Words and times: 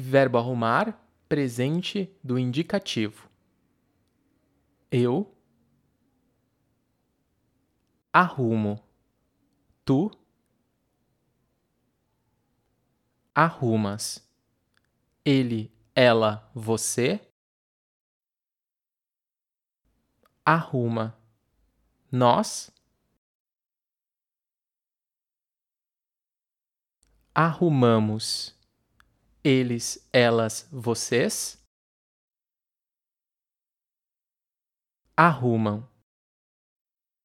Verbo 0.00 0.38
arrumar, 0.38 0.96
presente 1.28 2.16
do 2.22 2.38
indicativo. 2.38 3.28
Eu 4.92 5.36
arrumo. 8.12 8.80
Tu 9.84 10.08
arrumas. 13.34 14.24
Ele, 15.24 15.68
ela, 15.92 16.48
você 16.54 17.20
arruma. 20.44 21.18
Nós 22.08 22.70
arrumamos. 27.34 28.57
Eles, 29.50 30.06
elas, 30.12 30.68
vocês 30.70 31.56
arrumam. 35.16 35.88